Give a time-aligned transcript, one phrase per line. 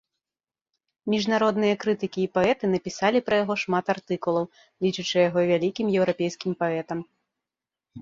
[1.13, 4.51] Міжнародныя крытыкі і паэты напісалі пра яго шмат артыкулаў,
[4.89, 6.99] лічачы яго вялікім еўрапейскім паэтам.